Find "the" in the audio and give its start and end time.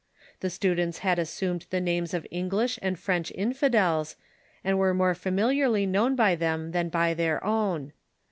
0.39-0.49, 1.69-1.79